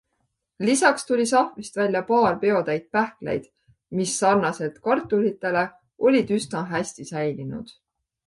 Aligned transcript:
Lisaks 0.67 1.03
tuli 1.09 1.25
sahvrist 1.31 1.75
välja 1.81 1.99
paar 2.07 2.39
peotäit 2.45 2.87
pähkleid, 2.95 3.45
mis 3.99 4.13
sarnaselt 4.23 4.79
kartulitele 4.89 5.67
olid 6.09 6.31
üsna 6.39 6.63
hästi 6.73 7.05
säilinud. 7.13 7.67